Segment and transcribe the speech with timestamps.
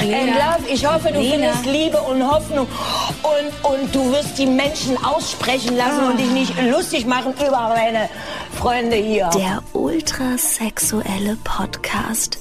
[0.00, 0.68] And love.
[0.72, 1.32] Ich hoffe, du Nina.
[1.52, 2.66] findest Liebe und Hoffnung.
[3.22, 8.08] Und, und du wirst die Menschen aussprechen lassen und dich nicht lustig machen über meine
[8.56, 9.30] Freunde hier.
[9.34, 12.38] Der ultrasexuelle Podcast.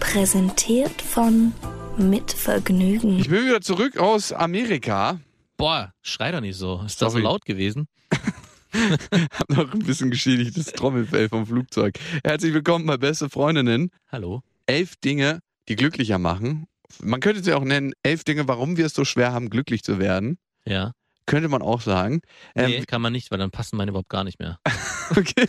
[0.00, 1.52] Präsentiert von
[1.96, 3.18] Mit Vergnügen.
[3.18, 5.18] Ich bin wieder zurück aus Amerika.
[5.56, 6.82] Boah, schrei doch nicht so.
[6.84, 7.86] Ist das so laut gewesen?
[9.38, 11.98] Hab noch ein bisschen geschädigtes Trommelfell vom Flugzeug.
[12.24, 13.90] Herzlich willkommen bei Beste Freundinnen.
[14.10, 14.42] Hallo?
[14.66, 16.66] Elf Dinge, die glücklicher machen.
[17.02, 19.98] Man könnte sie auch nennen, elf Dinge, warum wir es so schwer haben, glücklich zu
[19.98, 20.38] werden.
[20.66, 20.92] Ja.
[21.26, 22.20] Könnte man auch sagen.
[22.54, 24.58] Nee, Ähm, kann man nicht, weil dann passen meine überhaupt gar nicht mehr.
[25.10, 25.44] Okay.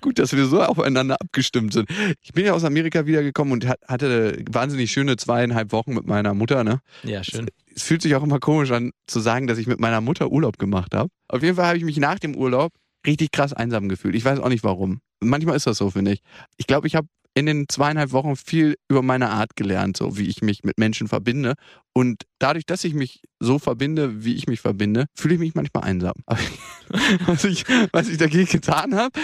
[0.00, 1.88] Gut, dass wir so aufeinander abgestimmt sind.
[2.20, 6.34] Ich bin ja aus Amerika wiedergekommen und hat- hatte wahnsinnig schöne zweieinhalb Wochen mit meiner
[6.34, 6.64] Mutter.
[6.64, 6.80] Ne?
[7.04, 7.48] Ja, schön.
[7.74, 10.58] Es fühlt sich auch immer komisch an, zu sagen, dass ich mit meiner Mutter Urlaub
[10.58, 11.08] gemacht habe.
[11.28, 12.72] Auf jeden Fall habe ich mich nach dem Urlaub
[13.06, 14.16] richtig krass einsam gefühlt.
[14.16, 15.00] Ich weiß auch nicht warum.
[15.20, 16.20] Manchmal ist das so, finde ich.
[16.56, 20.28] Ich glaube, ich habe in den zweieinhalb Wochen viel über meine Art gelernt, so wie
[20.28, 21.54] ich mich mit Menschen verbinde.
[21.94, 25.84] Und dadurch, dass ich mich so verbinde, wie ich mich verbinde, fühle ich mich manchmal
[25.84, 26.14] einsam.
[27.26, 29.18] Was, ich, was ich dagegen getan habe,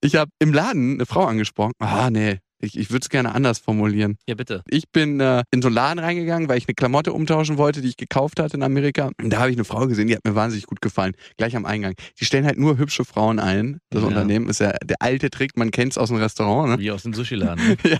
[0.00, 1.72] ich habe im Laden eine Frau angesprochen.
[1.78, 4.16] Ah, nee, ich, ich würde es gerne anders formulieren.
[4.28, 4.62] Ja, bitte.
[4.68, 7.88] Ich bin äh, in so einen Laden reingegangen, weil ich eine Klamotte umtauschen wollte, die
[7.88, 9.10] ich gekauft hatte in Amerika.
[9.22, 11.14] Und da habe ich eine Frau gesehen, die hat mir wahnsinnig gut gefallen.
[11.38, 11.94] Gleich am Eingang.
[12.20, 13.78] Die stellen halt nur hübsche Frauen ein.
[13.90, 14.08] Das Ja.
[14.08, 16.72] Unternehmen ist ja der alte Trick, man kennt es aus dem Restaurant.
[16.72, 16.78] Ne?
[16.78, 17.76] Wie aus dem Sushi-Laden.
[17.86, 17.98] Ja.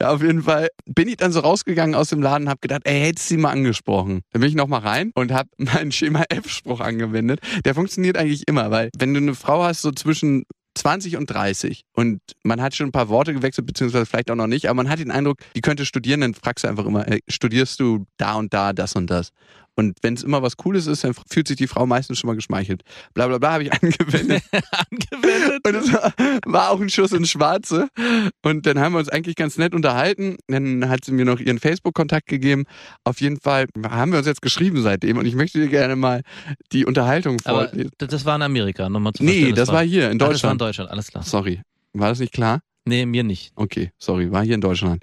[0.00, 2.82] ja, auf jeden Fall bin ich dann so rausgegangen aus dem Laden und habe gedacht,
[2.84, 4.22] ey, hättest du sie mal angesprochen.
[4.32, 7.40] Dann bin ich nochmal rein und habe meinen Schema F-Spruch angewendet.
[7.64, 11.84] Der funktioniert eigentlich immer, weil wenn du eine Frau hast, so zwischen 20 und 30
[11.92, 14.88] und man hat schon ein paar Worte gewechselt, beziehungsweise vielleicht auch noch nicht, aber man
[14.88, 18.34] hat den Eindruck, die könnte studieren, dann fragst du einfach immer, ey, studierst du da
[18.34, 19.30] und da, das und das?
[19.76, 22.34] Und wenn es immer was Cooles ist, dann fühlt sich die Frau meistens schon mal
[22.36, 22.82] geschmeichelt.
[23.12, 24.42] Bla bla bla habe ich angewendet.
[24.90, 25.66] Angewendet.
[25.66, 26.12] Und es war,
[26.46, 27.88] war auch ein Schuss ins Schwarze.
[28.42, 30.36] Und dann haben wir uns eigentlich ganz nett unterhalten.
[30.48, 32.64] Dann hat sie mir noch ihren Facebook-Kontakt gegeben.
[33.04, 35.18] Auf jeden Fall haben wir uns jetzt geschrieben seitdem.
[35.18, 36.22] Und ich möchte dir gerne mal
[36.72, 37.90] die Unterhaltung Aber vorlesen.
[38.00, 40.52] d- das war in Amerika, nochmal zu Nee, das war hier in Ah, das war
[40.52, 40.60] in Deutschland.
[40.60, 41.22] Deutschland, alles klar.
[41.24, 41.60] Sorry.
[41.92, 42.60] War das nicht klar?
[42.84, 43.52] Nee, mir nicht.
[43.56, 45.02] Okay, sorry, war hier in Deutschland.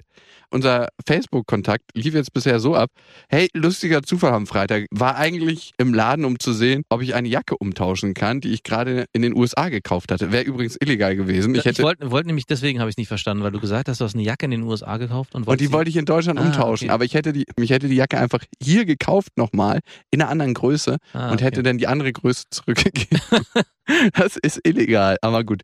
[0.52, 2.90] Unser Facebook-Kontakt lief jetzt bisher so ab.
[3.28, 4.86] Hey, lustiger Zufall am Freitag.
[4.90, 8.62] War eigentlich im Laden, um zu sehen, ob ich eine Jacke umtauschen kann, die ich
[8.62, 10.30] gerade in den USA gekauft hatte.
[10.30, 11.54] Wäre übrigens illegal gewesen.
[11.54, 14.00] Ich Ich, wollte wollte nämlich, deswegen habe ich es nicht verstanden, weil du gesagt hast,
[14.00, 16.38] du hast eine Jacke in den USA gekauft und und die wollte ich in Deutschland
[16.38, 16.88] Ah, umtauschen.
[16.88, 16.94] okay.
[16.94, 19.80] Aber ich hätte die, ich hätte die Jacke einfach hier gekauft nochmal,
[20.10, 21.44] in einer anderen Größe Ah, und okay.
[21.44, 23.18] hätte dann die andere Größe zurückgegeben.
[24.14, 25.62] das ist illegal, aber gut.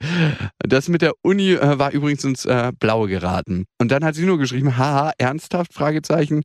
[0.59, 3.67] Das mit der Uni äh, war übrigens ins äh, Blaue geraten.
[3.79, 6.43] Und dann hat sie nur geschrieben, haha, ernsthaft, Fragezeichen.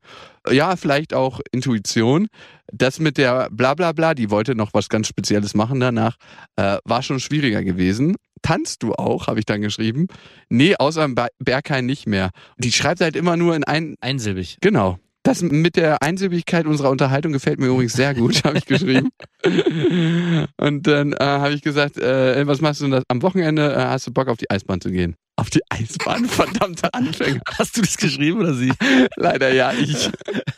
[0.50, 2.28] Ja, vielleicht auch Intuition.
[2.72, 6.16] Das mit der Blablabla, die wollte noch was ganz Spezielles machen danach,
[6.56, 8.16] äh, war schon schwieriger gewesen.
[8.42, 10.08] Tanzt du auch, habe ich dann geschrieben.
[10.50, 12.32] Nee, außer im Berghain nicht mehr.
[12.58, 14.58] Die schreibt halt immer nur in ein, Einsilbig.
[14.60, 15.00] Genau.
[15.24, 19.10] Das mit der Einsilbigkeit unserer Unterhaltung gefällt mir übrigens sehr gut, habe ich geschrieben.
[20.58, 23.04] Und dann äh, habe ich gesagt, äh, was machst du denn das?
[23.08, 23.74] am Wochenende?
[23.74, 25.16] Äh, hast du Bock auf die Eisbahn zu gehen?
[25.44, 27.42] Auf die Eisbahn, verdammte Anfänger.
[27.60, 28.72] Hast du das geschrieben oder sie?
[29.18, 30.10] Leider ja, ich.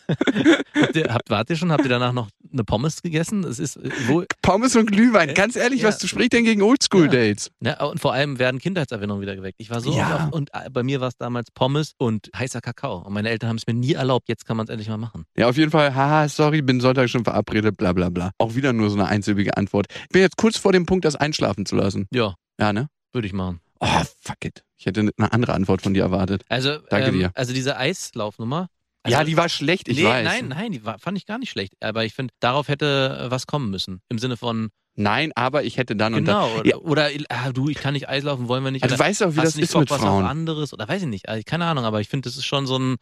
[0.80, 1.72] habt ihr, habt, wart ihr schon?
[1.72, 3.44] Habt ihr danach noch eine Pommes gegessen?
[3.46, 5.34] Es ist äh, wo, Pommes und Glühwein.
[5.34, 5.88] Ganz ehrlich, Ja.
[5.88, 7.50] was du sprichst denn gegen Oldschool-Dates?
[7.62, 9.56] ja, und vor allem werden Kindheitserinnerungen wieder geweckt.
[9.58, 10.30] Ich war so Ja.
[10.32, 13.00] und äh, bei mir war es damals Pommes und heißer Kakao.
[13.00, 14.30] Und meine Eltern haben es mir nie erlaubt.
[14.30, 15.24] Jetzt kann man es endlich mal machen.
[15.36, 18.30] Ja, auf jeden Fall, haha, sorry, bin Sonntag schon verabredet, bla bla bla.
[18.38, 19.88] Auch wieder nur so eine einsilbige Antwort.
[20.04, 22.06] Ich bin jetzt kurz vor dem Punkt, das einschlafen zu lassen.
[22.14, 22.88] Ja, Ja, ne?
[23.14, 23.62] würde ich machen.
[23.80, 24.64] Oh, fuck it.
[24.78, 26.44] Ich hätte eine andere Antwort von dir erwartet.
[26.50, 27.32] Also, Danke ähm, dir.
[27.36, 28.68] also diese Eislaufnummer.
[29.04, 30.26] Also, ja, die war schlecht, ich nee, weiß.
[30.26, 31.74] Nein, nein, die war, fand ich gar nicht schlecht.
[31.80, 34.02] Aber ich finde, darauf hätte äh, was kommen müssen.
[34.10, 36.56] Im Sinne von, Nein, aber ich hätte dann und genau.
[36.58, 36.66] dann.
[36.66, 38.84] Ja, Oder, oder ah, du, ich kann nicht Eislaufen, wollen wir nicht.
[38.84, 40.26] also oder weißt du auch, wie das ist Bock, mit was Frauen.
[40.26, 40.74] anderes?
[40.74, 41.28] Oder weiß ich nicht.
[41.28, 42.96] Also, keine Ahnung, aber ich finde, das ist schon so ein.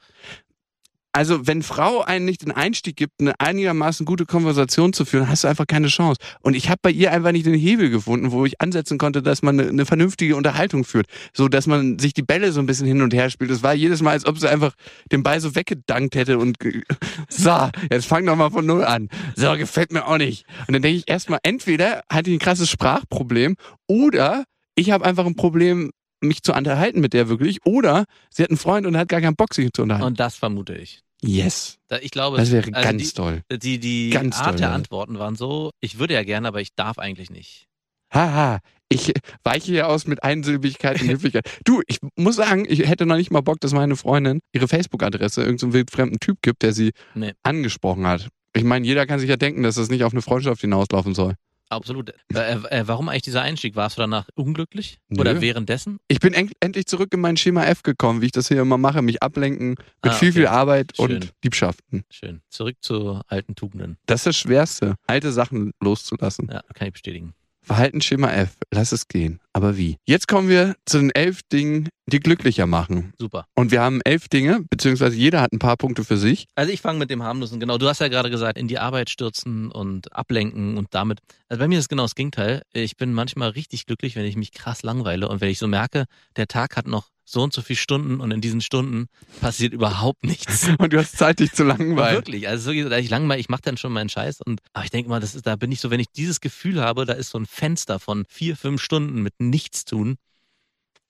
[1.14, 5.44] Also, wenn Frau einen nicht den Einstieg gibt, eine einigermaßen gute Konversation zu führen, hast
[5.44, 6.20] du einfach keine Chance.
[6.42, 9.44] Und ich habe bei ihr einfach nicht den Hebel gefunden, wo ich ansetzen konnte, dass
[9.44, 11.06] man eine, eine vernünftige Unterhaltung führt.
[11.32, 13.52] So, dass man sich die Bälle so ein bisschen hin und her spielt.
[13.52, 14.74] Es war jedes Mal, als ob sie einfach
[15.12, 16.58] den Ball so weggedankt hätte und
[17.30, 19.10] so, jetzt fang doch mal von null an.
[19.36, 20.46] So, gefällt mir auch nicht.
[20.68, 23.56] Und dann denke ich erstmal, entweder hat die ein krasses Sprachproblem
[23.88, 24.46] oder
[24.76, 25.92] ich habe einfach ein Problem,
[26.24, 27.66] mich zu unterhalten mit der wirklich.
[27.66, 30.08] Oder sie hat einen Freund und hat gar keinen Bock, sich zu unterhalten.
[30.08, 31.03] Und das vermute ich.
[31.24, 31.78] Yes.
[32.02, 33.42] Ich glaube, Das wäre also ganz die, toll.
[33.52, 34.74] Die, die Ganz Art toll, der ja.
[34.76, 37.68] Antworten waren so, ich würde ja gerne, aber ich darf eigentlich nicht.
[38.14, 38.60] Haha,
[38.90, 39.12] ich
[39.44, 41.50] weiche hier aus mit Einsilbigkeit und Höflichkeit.
[41.66, 45.42] Du, ich muss sagen, ich hätte noch nicht mal Bock, dass meine Freundin ihre Facebook-Adresse
[45.42, 47.34] irgendeinem wildfremden Typ gibt, der sie Nee.
[47.42, 48.30] angesprochen hat.
[48.56, 51.34] Ich meine, jeder kann sich ja denken, dass das nicht auf eine Freundschaft hinauslaufen soll.
[51.76, 52.14] Absolut.
[52.34, 53.76] Äh, äh, warum eigentlich dieser Einstieg?
[53.76, 55.00] Warst du danach unglücklich?
[55.10, 55.22] Nö.
[55.22, 56.00] Oder währenddessen?
[56.08, 58.78] Ich bin en endlich zurück in mein Schema F gekommen, wie ich das hier immer
[58.78, 60.40] mache, mich ablenken mit Ah, viel, okay.
[60.40, 61.06] viel Arbeit Schön.
[61.16, 62.04] und Liebschaften.
[62.10, 62.42] Schön.
[62.50, 63.98] Zurück zu alten Tugenden.
[64.06, 66.50] Das ist das Schwerste, alte Sachen loszulassen.
[66.52, 67.34] Ja, kann ich bestätigen.
[67.64, 69.40] Verhaltensschema F, lass es gehen.
[69.54, 69.98] Aber wie?
[70.06, 73.14] Jetzt kommen wir zu den elf Dingen, die glücklicher machen.
[73.18, 73.46] Super.
[73.56, 76.48] Und wir haben elf Dinge, beziehungsweise jeder hat ein paar Punkte für sich.
[76.56, 77.78] Also ich fange mit dem harmlosen, genau.
[77.78, 81.20] Du hast ja gerade gesagt, in die Arbeit stürzen und ablenken und damit.
[81.48, 82.64] Also bei mir ist genau das Gegenteil.
[82.74, 86.06] Ich bin manchmal richtig glücklich, wenn ich mich krass langweile und wenn ich so merke,
[86.36, 89.08] der Tag hat noch so und so viele Stunden und in diesen Stunden
[89.40, 90.68] passiert überhaupt nichts.
[90.78, 92.16] Und du hast Zeit, dich zu langweilen.
[92.18, 95.10] Wirklich, also da ich langweile, ich mache dann schon meinen Scheiß und aber ich denke
[95.10, 97.40] mal, das ist, da bin ich so, wenn ich dieses Gefühl habe, da ist so
[97.40, 100.18] ein Fenster von vier, fünf Stunden mit nichts tun.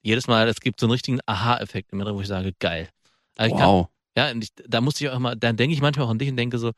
[0.02, 2.88] Jedes Mal, es gibt so einen richtigen Aha-Effekt in mir drin, wo ich sage, geil.
[3.36, 3.88] Also ich kann, Wow.
[4.16, 6.28] ja, und ich, da musste ich auch immer, dann denke ich manchmal auch an dich
[6.28, 6.72] und denke so,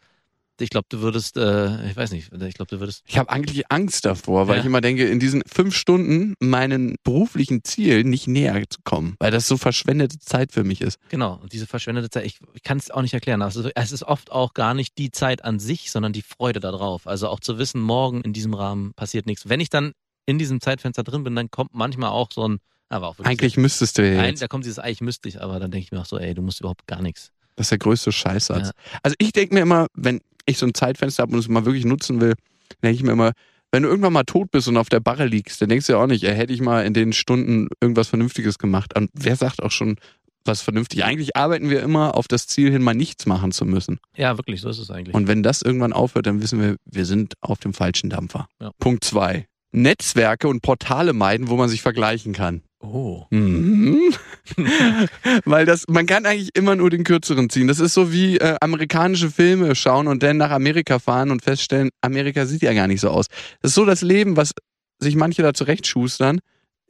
[0.60, 3.70] ich glaube, du würdest, äh, ich weiß nicht, ich glaube, du würdest, Ich habe eigentlich
[3.70, 4.60] Angst davor, weil Ja.
[4.60, 9.30] ich immer denke, in diesen fünf Stunden meinen beruflichen Ziel nicht näher zu kommen, weil
[9.30, 10.98] das so verschwendete Zeit für mich ist.
[11.08, 14.02] genau, und diese verschwendete Zeit, ich, ich kann es auch nicht erklären, aber es ist,
[14.02, 17.06] oft auch gar nicht die Zeit an sich, sondern die Freude darauf.
[17.06, 19.48] Also auch zu wissen, morgen in diesem Rahmen passiert nichts.
[19.48, 19.92] Wenn ich dann
[20.26, 22.58] in diesem Zeitfenster drin bin, dann kommt manchmal auch so ein,
[22.88, 25.58] aber auch wirklich Eigentlich müsstest du ja Nein, da kommt dieses eigentlich müsste ich, aber
[25.60, 27.32] dann denke ich mir auch so, ey, du musst überhaupt gar nichts.
[27.56, 28.66] Das ist der größte Scheißsatz.
[28.68, 28.72] Ja.
[29.02, 31.84] Also ich denke mir immer, wenn ich so ein Zeitfenster habe und es mal wirklich
[31.84, 32.34] nutzen will,
[32.82, 33.32] denke ich mir immer,
[33.72, 35.98] wenn du irgendwann mal tot bist und auf der Barre liegst, dann denkst du ja
[35.98, 38.96] auch nicht, ey, hätte ich mal in den Stunden irgendwas Vernünftiges gemacht.
[38.96, 39.96] Und wer sagt auch schon
[40.44, 41.04] was vernünftig?
[41.04, 43.98] Eigentlich arbeiten wir immer auf das Ziel hin, mal nichts machen zu müssen.
[44.16, 45.14] Ja, wirklich, so ist es eigentlich.
[45.14, 48.48] Und wenn das irgendwann aufhört, dann wissen wir, wir sind auf dem falschen Dampfer.
[48.60, 48.70] Ja.
[48.78, 49.46] Punkt zwei.
[49.72, 52.62] Netzwerke und Portale meiden, wo man sich vergleichen kann.
[52.92, 53.26] Oh.
[53.30, 54.12] Mhm.
[55.44, 57.68] Weil das, man kann eigentlich immer nur den kürzeren ziehen.
[57.68, 61.90] Das ist so wie äh, amerikanische Filme schauen und dann nach Amerika fahren und feststellen,
[62.00, 63.26] Amerika sieht ja gar nicht so aus.
[63.62, 64.52] Das ist so das Leben, was
[65.00, 66.40] sich manche da zurechtschustern.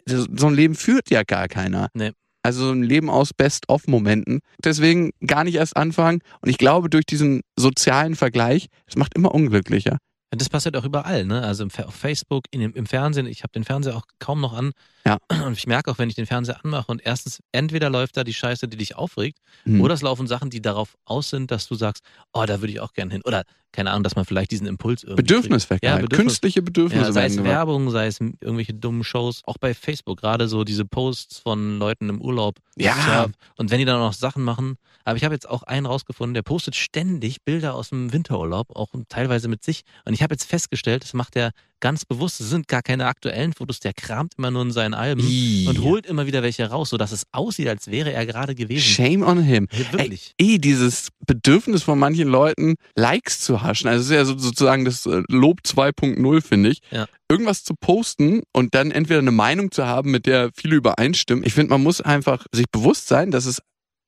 [0.04, 1.88] Das- So ein Leben führt ja gar keiner.
[1.94, 2.12] Nee.
[2.42, 4.38] Also so ein Leben aus Best-of-Momenten.
[4.62, 6.20] Deswegen gar nicht erst anfangen.
[6.40, 9.98] Und ich glaube, durch diesen sozialen Vergleich, das macht immer unglücklicher.
[10.30, 11.42] Das passiert auch überall, ne?
[11.42, 13.26] Also im, auf Facebook, in, im Fernsehen.
[13.26, 14.72] Ich habe den Fernseher auch kaum noch an.
[15.06, 15.18] Ja.
[15.46, 18.34] Und ich merke auch, wenn ich den Fernseher anmache und erstens, entweder läuft da die
[18.34, 19.80] Scheiße, die dich aufregt, Hm.
[19.80, 22.02] oder es laufen Sachen, die darauf aus sind, dass du sagst,
[22.32, 23.22] oh, da würde ich auch gerne hin.
[23.24, 25.28] Oder, keine Ahnung, dass man vielleicht diesen Impuls irgendwie kriegt.
[25.28, 25.90] Bedürfnisvergleich.
[25.92, 27.42] Ja, Bedürfnis- Künstliche Bedürfnisse Ja, sei es.
[27.44, 32.08] Werbung, sei es irgendwelche dummen Shows, auch bei Facebook, gerade so diese Posts von Leuten
[32.08, 32.58] im Urlaub.
[32.76, 33.26] Ja.
[33.56, 36.34] Und wenn die dann auch noch Sachen machen, aber ich habe jetzt auch einen rausgefunden,
[36.34, 39.82] der postet ständig Bilder aus dem Winterurlaub, auch teilweise mit sich.
[40.04, 42.40] Und ich habe jetzt festgestellt, das macht er ganz bewusst.
[42.40, 45.66] Das sind gar keine aktuellen Fotos, der kramt immer nur in seinen Alben Ih.
[45.68, 48.82] und holt immer wieder welche raus, sodass es aussieht, als wäre er gerade gewesen.
[48.82, 49.68] Shame on him.
[49.72, 50.34] Ja, wirklich.
[50.38, 53.88] Ey, eh dieses Bedürfnis von manchen Leuten, Likes zu haschen.
[53.88, 56.78] Also es ist ja so, sozusagen das äh, Lob 2.0, finde ich.
[56.90, 57.06] Ja.
[57.28, 61.44] Irgendwas zu posten und dann entweder eine Meinung zu haben, mit der viele übereinstimmen.
[61.44, 63.60] Ich finde, man muss einfach sich bewusst sein, dass es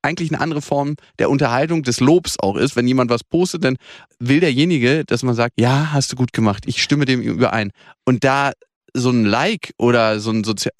[0.09, 2.77] eigentlich eine andere Form der Unterhaltung, des Lobs auch ist.
[2.77, 3.77] Wenn jemand was postet, dann
[4.19, 7.71] will derjenige, dass man sagt, ja, hast du gut gemacht, ich stimme dem überein.
[8.05, 8.53] Und da
[8.95, 10.71] so ein Like oder so ein Sozi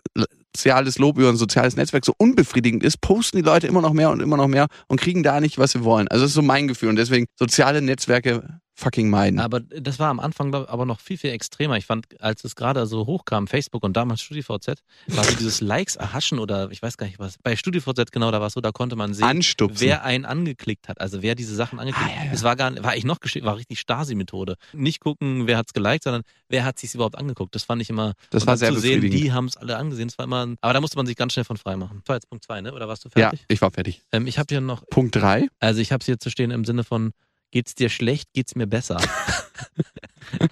[0.57, 4.11] soziales Lob über ein soziales Netzwerk so unbefriedigend ist, posten die Leute immer noch mehr
[4.11, 6.09] und immer noch mehr und kriegen da nicht, was sie wollen.
[6.09, 6.89] Also das ist so mein Gefühl.
[6.89, 9.41] Und deswegen soziale Netzwerke fucking meiden.
[9.41, 11.77] Aber das war am Anfang aber noch viel, viel extremer.
[11.77, 15.97] Ich fand, als es gerade so hochkam, Facebook und damals StudiVZ, war so dieses Likes
[15.97, 17.39] erhaschen oder ich weiß gar nicht was.
[17.43, 19.81] Bei StudiVZ genau, da war es so, da konnte man sehen, Anstupsen.
[19.81, 22.33] wer einen angeklickt hat, also wer diese Sachen angeklickt Ah, ja, ja.
[22.33, 24.57] Es war gar war ich noch geschickt, war richtig Stasi-Methode.
[24.73, 27.55] Nicht gucken, wer hat's geliked, sondern wer hat sich's überhaupt angeguckt.
[27.55, 28.15] Das fand ich immer.
[28.31, 30.09] Das war sehr zu sehen, die haben es alle angesehen.
[30.09, 31.99] Das war immer, aber da musste man sich ganz schnell von frei machen.
[32.05, 32.73] Das war jetzt Punkt zwei, ne?
[32.73, 33.45] Oder warst du ja, fertig?
[33.49, 34.03] ich war fertig.
[34.13, 35.49] Ähm, ich habe hier noch, Punkt drei.
[35.59, 37.13] also ich habe hier zu stehen im Sinne von,
[37.51, 38.99] geht's dir schlecht, geht's mir besser.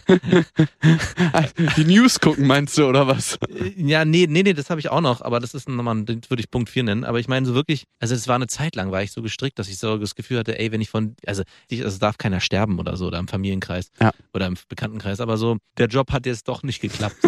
[1.76, 3.38] Die News gucken, meinst du, oder was?
[3.48, 6.20] Äh, Ja, nee, nee, nee, das habe ich auch noch, aber das ist nochmal, den
[6.28, 7.04] würde ich Punkt 4 nennen.
[7.04, 9.58] Aber ich meine so wirklich, also es war eine Zeit lang, war ich so gestrickt,
[9.58, 12.40] dass ich so das Gefühl hatte, ey, wenn ich von, also ich, also darf keiner
[12.40, 14.12] sterben oder so, oder im Familienkreis Ja.
[14.32, 17.16] oder im Bekanntenkreis, aber so, der Job hat jetzt doch nicht geklappt.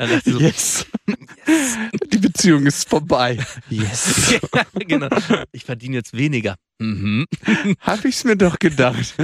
[0.00, 0.86] Ich so, Yes.
[2.12, 3.38] Die Beziehung ist vorbei.
[3.68, 4.34] yes.
[4.54, 5.08] ja, genau.
[5.52, 6.56] Ich verdiene jetzt weniger.
[6.78, 7.26] Mhm.
[7.80, 9.14] Hab ich's mir doch gedacht.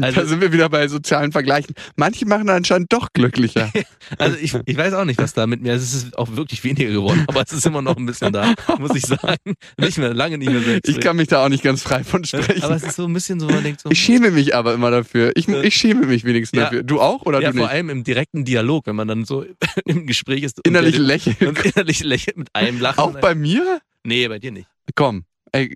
[0.00, 1.74] Also- da sind wir wieder bei sozialen Vergleichen.
[1.96, 3.70] Manche machen anscheinend doch glücklicher.
[4.18, 5.82] Also ich, ich weiß auch nicht, was da mit mir ist.
[5.82, 8.94] Es ist auch wirklich weniger geworden, aber es ist immer noch ein bisschen da, muss
[8.94, 9.54] ich sagen.
[9.78, 12.20] Nicht mehr, lange nicht mehr so Ich kann mich da auch nicht ganz frei von
[12.20, 12.72] aber sprechen.
[12.72, 15.32] es ist so ein bisschen so, man denkt so, Ich schäme mich aber immer dafür.
[15.36, 16.64] Ich, ich schäme mich wenigstens ja.
[16.64, 16.82] dafür.
[16.82, 17.72] Du auch oder ja, du vor nicht?
[17.72, 19.46] allem im direkten Dialog, wenn man dann so
[19.86, 20.60] im Gespräch ist.
[20.66, 21.36] Innerlich lächeln.
[21.48, 23.00] Und innerlich lächelt mit einem Lachen.
[23.00, 23.80] Auch bei mir?
[24.04, 24.68] Nee, bei dir nicht.
[24.94, 25.24] Komm.
[25.52, 25.74] Ey,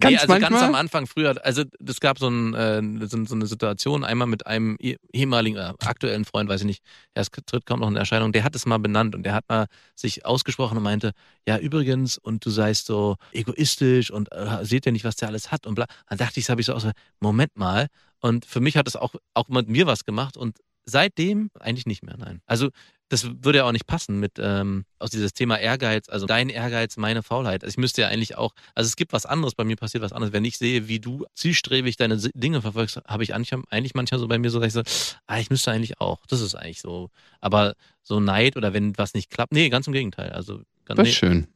[0.00, 0.64] nee, ganz also ganz manchmal?
[0.68, 4.46] am Anfang früher, also es gab so, ein, äh, so, so eine Situation, einmal mit
[4.46, 6.82] einem eh- ehemaligen, äh, aktuellen Freund, weiß ich nicht,
[7.14, 9.44] er ist- tritt kaum noch in Erscheinung, der hat es mal benannt und der hat
[9.48, 11.12] mal sich ausgesprochen und meinte,
[11.46, 15.50] ja übrigens, und du seist so egoistisch und äh, seht ihr nicht, was der alles
[15.50, 15.86] hat und bla.
[16.08, 16.90] Dann dachte ich, das habe ich so aus, so,
[17.20, 17.86] Moment mal.
[18.20, 22.02] Und für mich hat es auch, auch mit mir was gemacht und seitdem eigentlich nicht
[22.02, 22.40] mehr, nein.
[22.46, 22.70] Also
[23.08, 26.96] das würde ja auch nicht passen mit ähm, aus dieses Thema Ehrgeiz, also dein Ehrgeiz,
[26.96, 27.64] meine Faulheit.
[27.64, 30.12] Also ich müsste ja eigentlich auch, also es gibt was anderes, bei mir passiert was
[30.12, 30.32] anderes.
[30.32, 34.38] Wenn ich sehe, wie du zielstrebig deine Dinge verfolgst, habe ich eigentlich, manchmal so bei
[34.38, 34.82] mir so, dass ich so,
[35.26, 36.26] ah, ich müsste eigentlich auch.
[36.26, 37.10] Das ist eigentlich so.
[37.40, 40.30] Aber so Neid oder wenn was nicht klappt, nee, ganz im Gegenteil.
[40.30, 41.46] Also ganz, Das nee, schön.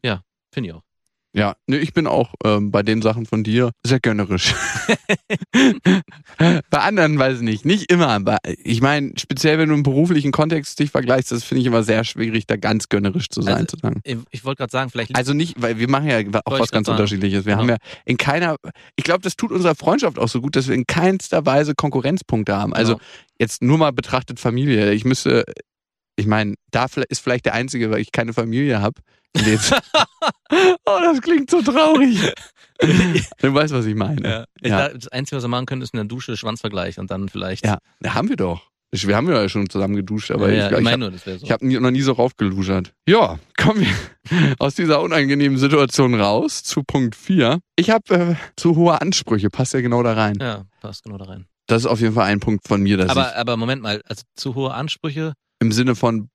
[0.51, 0.83] finde ich auch.
[1.35, 4.55] Ja, nee, ich bin auch ähm, bei den Sachen von dir sehr gönnerisch.
[6.71, 8.09] bei anderen weiß ich nicht, nicht immer.
[8.09, 11.83] Aber ich meine, speziell wenn du im beruflichen Kontext dich vergleichst, das finde ich immer
[11.83, 14.01] sehr schwierig, da ganz gönnerisch zu sein, Also, zu sagen.
[14.05, 16.87] Ich, ich wollte gerade sagen, vielleicht Also nicht, weil wir machen ja auch was ganz
[16.87, 16.99] sagen.
[16.99, 17.47] Unterschiedliches.
[17.47, 17.63] Wir Genau.
[17.63, 18.57] haben ja in keiner,
[18.97, 22.55] ich glaube, das tut unserer Freundschaft auch so gut, dass wir in keinster Weise Konkurrenzpunkte
[22.57, 22.75] haben.
[22.75, 23.05] Also Genau.
[23.39, 24.93] jetzt nur mal betrachtet Familie.
[24.93, 25.45] Ich müsste,
[26.17, 29.01] ich meine, da ist vielleicht der einzige, weil ich keine Familie habe.
[29.41, 32.33] oh, das klingt so traurig.
[33.41, 34.29] du weißt, was ich meine.
[34.29, 34.45] ja.
[34.61, 34.89] Ich Ja.
[34.89, 37.65] glaub, Das Einzige, was wir machen können, ist in der Dusche Schwanzvergleich und dann vielleicht.
[37.65, 38.69] Ja, ja, haben wir doch.
[38.95, 41.11] Ich- Wir haben ja schon zusammen geduscht, aber ja, ich, ich ich, meine hab- nur,
[41.13, 41.47] das wäre so.
[41.47, 42.93] ich habe noch nie so raufgeluschert.
[43.09, 47.59] Ja, kommen wir aus dieser unangenehmen Situation raus zu Punkt 4.
[47.77, 50.37] Ich habe äh, zu hohe Ansprüche, passt ja genau da rein.
[50.41, 51.47] ja, passt genau da rein.
[51.69, 54.25] Das ist auf jeden Fall ein Punkt von mir, dass Aber, aber Moment mal, also
[54.37, 56.29] zu hohe Ansprüche, im Sinne von,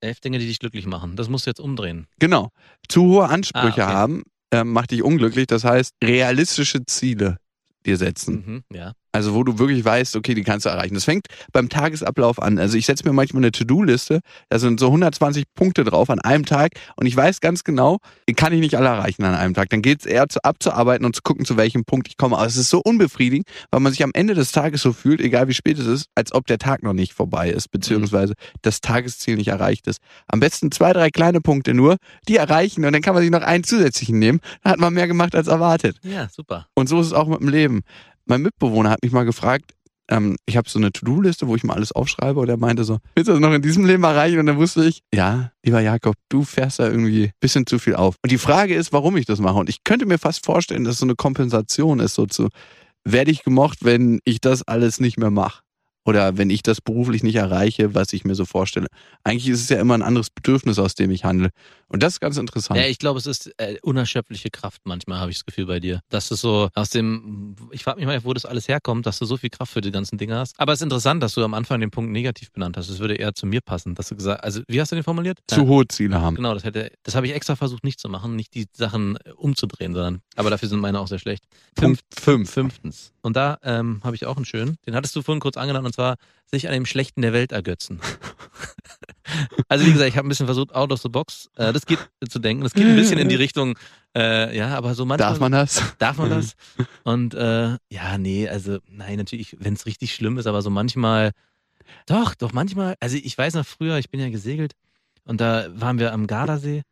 [0.00, 1.16] elf Dinge, die dich glücklich machen.
[1.16, 2.06] Das musst du jetzt umdrehen.
[2.18, 2.50] genau,
[2.88, 3.94] zu hohe Ansprüche Ah, okay.
[3.94, 5.46] haben, ähm, macht dich unglücklich.
[5.46, 7.38] Das heißt, realistische Ziele
[7.86, 8.34] dir setzen.
[8.70, 8.92] Mhm, ja.
[9.14, 10.94] Also wo du wirklich weißt, okay, die kannst du erreichen.
[10.94, 12.58] Das fängt beim Tagesablauf an.
[12.58, 14.18] Also ich setze mir manchmal eine To-Do-Liste,
[14.48, 18.34] da sind so 120 Punkte drauf an einem Tag und ich weiß ganz genau, die
[18.34, 19.70] kann ich nicht alle erreichen an einem Tag.
[19.70, 22.36] Dann geht es eher zu, abzuarbeiten und zu gucken, zu welchem Punkt ich komme.
[22.36, 25.46] Aber es ist so unbefriedigend, weil man sich am Ende des Tages so fühlt, egal
[25.46, 29.36] wie spät es ist, als ob der Tag noch nicht vorbei ist, beziehungsweise das Tagesziel
[29.36, 30.00] nicht erreicht ist.
[30.26, 33.42] Am besten zwei, drei kleine Punkte nur, die erreichen und dann kann man sich noch
[33.42, 34.40] einen zusätzlichen nehmen.
[34.64, 35.98] Dann hat man mehr gemacht als erwartet.
[36.02, 36.66] Ja, super.
[36.74, 37.82] Und so ist es auch mit dem Leben.
[38.26, 39.74] Mein Mitbewohner hat mich mal gefragt,
[40.10, 42.98] ähm, ich habe so eine To-Do-Liste, wo ich mal alles aufschreibe und er meinte so,
[43.14, 44.38] willst du das noch in diesem Leben erreichen?
[44.38, 47.94] Und dann wusste ich, ja, lieber Jakob, du fährst da irgendwie ein bisschen zu viel
[47.94, 48.16] auf.
[48.22, 49.58] Und die Frage ist, warum ich das mache.
[49.58, 52.48] Und ich könnte mir fast vorstellen, dass so eine Kompensation ist, so zu,
[53.04, 55.63] werde ich gemocht, wenn ich das alles nicht mehr mache?
[56.04, 58.88] Oder wenn ich das beruflich nicht erreiche, was ich mir so vorstelle.
[59.22, 61.50] Eigentlich ist es ja immer ein anderes Bedürfnis, aus dem ich handle.
[61.88, 62.78] Und das ist ganz interessant.
[62.78, 66.00] Ja, ich glaube, es ist äh, unerschöpfliche Kraft manchmal, habe ich das Gefühl bei dir.
[66.10, 69.24] Dass du so aus dem, ich frage mich mal, wo das alles herkommt, dass du
[69.24, 70.58] so viel Kraft für die ganzen Dinge hast.
[70.58, 72.88] Aber es ist interessant, dass du am Anfang den Punkt negativ benannt hast.
[72.88, 75.38] Es würde eher zu mir passen, dass du gesagt, also wie hast du den formuliert?
[75.46, 75.66] zu Ja.
[75.66, 76.36] hohe Ziele haben.
[76.36, 79.30] Genau, das hätte, das habe ich extra versucht nicht zu machen, nicht die Sachen äh,
[79.30, 81.44] umzudrehen, sondern, aber dafür sind meine auch sehr schlecht.
[81.74, 82.50] Punkt 5.
[82.50, 83.12] Fünftens.
[83.22, 84.76] Und da ähm, habe ich auch einen schönen.
[84.86, 86.16] Den hattest du vorhin kurz angenannt und zwar
[86.50, 88.00] sich an dem Schlechten der Welt ergötzen.
[89.68, 91.48] also wie gesagt, ich habe ein bisschen versucht, out of the box.
[91.56, 91.98] Äh, das geht
[92.28, 92.62] zu denken.
[92.62, 93.78] Das geht ein bisschen in die Richtung,
[94.16, 95.30] äh, ja, aber so manchmal.
[95.30, 95.82] Darf man das?
[95.98, 96.54] Darf man das?
[97.04, 101.30] Und äh, ja, nee, also nein, natürlich, wenn es richtig schlimm ist, aber so manchmal,
[102.06, 104.72] doch, doch manchmal, also ich weiß noch früher, ich bin ja gesegelt
[105.24, 106.82] und da waren wir am Gardasee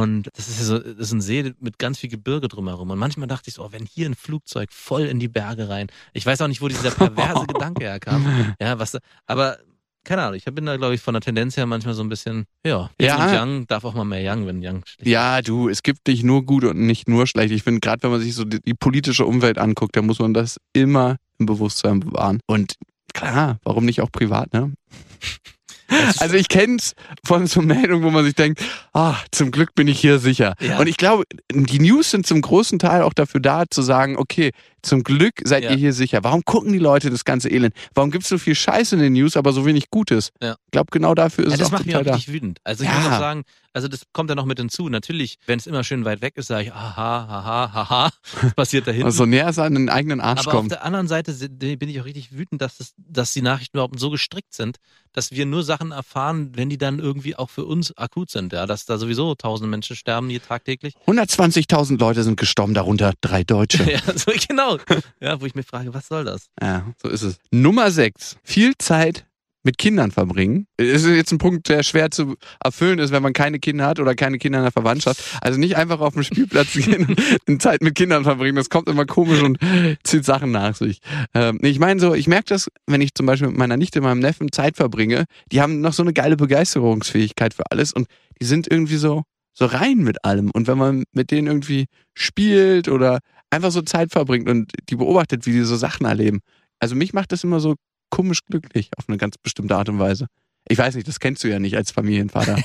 [0.00, 2.98] und das ist ja so, das ist ein See mit ganz viel Gebirge drumherum und
[2.98, 6.24] manchmal dachte ich so, oh, wenn hier ein Flugzeug voll in die Berge rein, ich
[6.26, 9.58] weiß auch nicht, wo dieser perverse Gedanke herkam, ja, was, da- aber
[10.04, 12.46] keine Ahnung, ich bin da, glaube ich, von der Tendenz her manchmal so ein bisschen,
[12.66, 13.40] ja, Ja.
[13.40, 16.44] Young darf auch mal mehr Young, wenn Young schlecht Ja, du, es gibt nicht nur
[16.44, 17.52] gut und nicht nur schlecht.
[17.52, 20.34] Ich finde, gerade wenn man sich so die, die politische Umwelt anguckt, dann muss man
[20.34, 22.40] das immer im Bewusstsein bewahren.
[22.46, 22.74] Und
[23.14, 24.72] klar, warum nicht auch privat, ne?
[26.20, 26.94] Also ich kenn's
[27.24, 30.54] von so Meldungen, wo man sich denkt, ah, zum Glück bin ich hier sicher.
[30.60, 30.78] Ja.
[30.78, 34.50] Und ich glaube, die News sind zum großen Teil auch dafür da, zu sagen, okay,
[34.82, 35.70] zum Glück seid Ja.
[35.70, 36.20] ihr hier sicher.
[36.22, 37.74] Warum gucken die Leute das ganze Elend?
[37.94, 40.30] Warum gibt's so viel Scheiße in den News, aber so wenig Gutes?
[40.42, 40.56] Ja.
[40.66, 42.14] Ich glaube, genau dafür ist Ja, es das auch macht mich total auch da.
[42.16, 42.58] richtig wütend.
[42.64, 43.42] Also ich muss auch sagen,
[43.72, 44.88] also das kommt ja noch mit hinzu.
[44.88, 48.10] Natürlich, wenn es immer schön weit weg ist, sage ich, aha, haha, haha,
[48.42, 49.06] was passiert da hinten?
[49.06, 50.70] Also so näher es an den eigenen Arsch Aber auf kommt.
[50.72, 54.10] der anderen Seite bin ich auch richtig wütend, dass, das, dass die Nachrichten überhaupt so
[54.10, 54.78] gestrickt sind,
[55.12, 58.52] dass wir nur Sachen erfahren, wenn die dann irgendwie auch für uns akut sind.
[58.52, 60.94] Ja, dass da sowieso tausende Menschen sterben hier tagtäglich.
[61.06, 63.82] 120.000 Leute sind gestorben, darunter drei Deutsche.
[63.92, 64.78] Ja, so genau.
[65.20, 66.46] Ja, wo ich mich frage, was soll das?
[66.60, 67.38] Ja, so ist es.
[67.50, 68.36] Nummer sechs.
[68.42, 69.26] Viel Zeit
[69.62, 70.66] mit Kindern verbringen.
[70.76, 74.00] Es ist jetzt ein Punkt, der schwer zu erfüllen ist, wenn man keine Kinder hat
[74.00, 75.38] oder keine Kinder in der Verwandtschaft.
[75.40, 77.14] Also nicht einfach auf den Spielplatz gehen
[77.46, 78.56] und Zeit mit Kindern verbringen.
[78.56, 79.58] Das kommt immer komisch und
[80.04, 80.98] zieht Sachen nach sich.
[81.34, 84.20] Ähm, ich meine so, ich merke das, wenn ich zum Beispiel mit meiner Nichte, meinem
[84.20, 88.08] Neffen Zeit verbringe, die haben noch so eine geile Begeisterungsfähigkeit für alles und
[88.40, 90.50] die sind irgendwie so, so rein mit allem.
[90.50, 95.46] Und wenn man mit denen irgendwie spielt oder einfach so Zeit verbringt und die beobachtet,
[95.46, 96.40] wie die so Sachen erleben.
[96.80, 97.76] Also mich macht das immer so
[98.12, 100.26] komisch glücklich auf eine ganz bestimmte Art und Weise.
[100.68, 102.56] Ich weiß nicht, das kennst du ja nicht als Familienvater.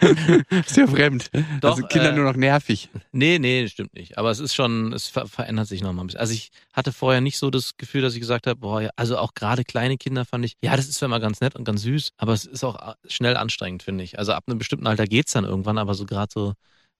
[0.66, 1.30] ist ja fremd.
[1.60, 2.88] Doch, also Kinder äh, nur noch nervig.
[3.12, 4.16] Nee, nee, stimmt nicht.
[4.16, 6.20] Aber es ist schon, es ver verändert sich nochmal ein bisschen.
[6.20, 9.18] Also ich hatte vorher nicht so das Gefühl, dass ich gesagt habe, boah, ja, also
[9.18, 11.82] auch gerade kleine Kinder fand ich, ja, das ist zwar mal ganz nett und ganz
[11.82, 14.18] süß, aber es ist auch a- schnell anstrengend, finde ich.
[14.18, 16.54] Also ab einem bestimmten Alter geht's dann irgendwann, aber so gerade so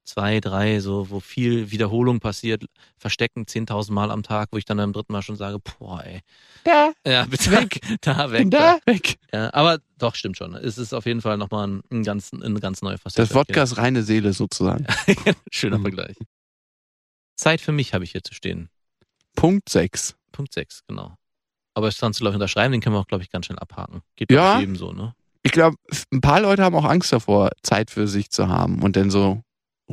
[0.05, 2.65] zwei, drei, so wo viel Wiederholung passiert,
[2.97, 6.21] verstecken 10.000 Mal am Tag, wo ich dann beim dritten Mal schon sage, boah, ey.
[6.65, 7.81] Da, Ja, bitte weg.
[8.03, 8.39] Da, weg.
[8.43, 9.17] bin da, weg.
[9.33, 10.55] Ja, aber doch, stimmt schon.
[10.55, 13.23] Es ist auf jeden Fall nochmal ein, ein ganz, eine ganz neue Facette.
[13.23, 14.87] Das Wodka ist reine Seele sozusagen.
[15.51, 15.83] Schöner Mhm.
[15.83, 16.17] Vergleich.
[17.37, 18.69] Zeit für mich habe ich hier zu stehen.
[19.35, 20.15] Punkt 6.
[20.33, 21.17] Punkt 6, genau.
[21.75, 23.59] Aber das kannst du, glaube ich, unterschreiben, den können wir auch, glaube ich, ganz schnell
[23.59, 24.03] abhaken.
[24.17, 24.55] Geht Ja.
[24.55, 24.61] ja.
[24.61, 25.15] jedem so, ne?
[25.43, 25.77] Ich glaube,
[26.13, 29.43] ein paar Leute haben auch Angst davor, Zeit für sich zu haben und dann so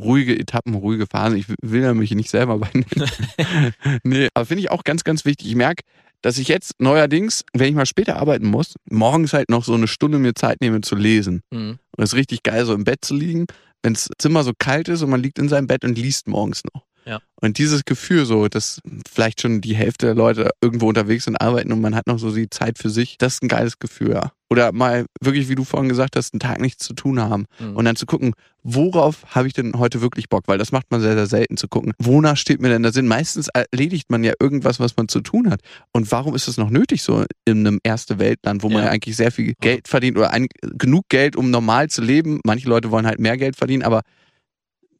[0.02, 1.38] ruhige Etappen, ruhige Phasen.
[1.38, 2.70] Ich will ja mich nicht selber bei
[4.04, 5.48] Nee, aber finde ich auch ganz, ganz wichtig.
[5.48, 5.82] Ich merke,
[6.22, 9.88] dass ich jetzt neuerdings, wenn ich mal später arbeiten muss, morgens halt noch so eine
[9.88, 11.42] Stunde mir Zeit nehme zu lesen.
[11.50, 11.78] Mhm.
[11.96, 13.46] Und es ist richtig geil, so im Bett zu liegen,
[13.82, 16.62] wenn das Zimmer so kalt ist und man liegt in seinem Bett und liest morgens
[16.72, 16.84] noch.
[17.04, 17.20] Ja.
[17.40, 18.80] Und dieses Gefühl so, dass
[19.12, 22.32] vielleicht schon die Hälfte der Leute irgendwo unterwegs sind, arbeiten und man hat noch so
[22.32, 24.32] die Zeit für sich, das ist ein geiles Gefühl, ja.
[24.50, 27.74] Oder mal wirklich, wie du vorhin gesagt hast, einen Tag nichts zu tun haben Mhm.
[27.76, 30.44] und dann zu gucken, worauf habe ich denn heute wirklich Bock?
[30.46, 31.94] Weil das macht man sehr, sehr selten zu gucken.
[31.98, 33.06] Wonach steht mir denn der Sinn?
[33.08, 35.60] Meistens erledigt man ja irgendwas, was man zu tun hat.
[35.92, 38.84] Und warum ist es noch nötig so in einem erste Weltland, wo man Ja.
[38.84, 42.40] ja eigentlich sehr viel Geld verdient oder ein, genug Geld, um normal zu leben?
[42.44, 44.02] Manche Leute wollen halt mehr Geld verdienen, aber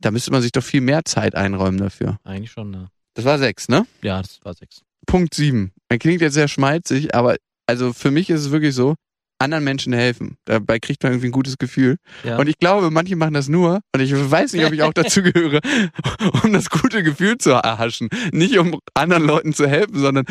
[0.03, 2.19] da müsste man sich doch viel mehr Zeit einräumen dafür.
[2.25, 2.89] Eigentlich schon, ne?
[3.15, 3.87] Das war sechs, ne?
[4.03, 4.83] Ja, das war 6.
[5.07, 5.73] Punkt sieben.
[5.89, 7.37] Er klingt jetzt sehr schmalzig, aber
[7.67, 8.95] also für mich ist es wirklich so,
[9.39, 10.37] anderen Menschen helfen.
[10.45, 11.97] Dabei kriegt man irgendwie ein gutes Gefühl.
[12.25, 12.39] Ja.
[12.39, 15.23] Und ich glaube, manche machen das nur, und ich weiß nicht, ob ich auch dazu
[15.23, 15.61] gehöre,
[16.45, 18.09] um das gute Gefühl zu erhaschen.
[18.31, 20.25] Nicht um anderen Leuten zu helfen, sondern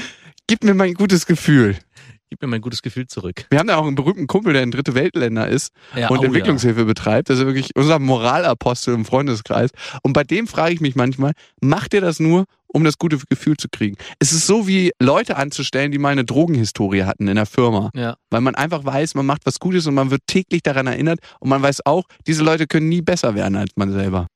[0.47, 1.77] gib mir mein gutes Gefühl.
[2.31, 3.45] Gib mir mein gutes Gefühl zurück.
[3.49, 6.23] Wir haben da auch einen berühmten Kumpel, der in dritte Weltländer ist Ja, und oh,
[6.23, 7.29] Entwicklungshilfe betreibt.
[7.29, 9.71] Das ist wirklich unser Moralapostel im Freundeskreis.
[10.01, 13.57] Und bei dem frage ich mich manchmal, macht ihr das nur, um das gute Gefühl
[13.57, 13.97] zu kriegen?
[14.19, 17.89] Es ist so wie Leute anzustellen, die mal eine Drogenhistorie hatten in der Firma.
[17.93, 18.01] Ja.
[18.01, 18.15] ja.
[18.29, 21.49] Weil man einfach weiß, man macht was Gutes und man wird täglich daran erinnert und
[21.49, 24.27] man weiß auch, diese Leute können nie besser werden als man selber.